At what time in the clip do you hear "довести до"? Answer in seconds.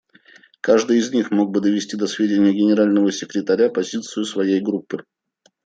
1.61-2.07